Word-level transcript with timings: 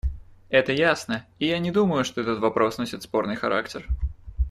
Это 0.49 0.71
ясно, 0.73 1.27
и 1.37 1.45
я 1.45 1.59
не 1.59 1.69
думаю, 1.69 2.03
что 2.05 2.21
этот 2.21 2.39
вопрос 2.39 2.79
носит 2.79 3.03
спорный 3.03 3.35
характер. 3.35 3.85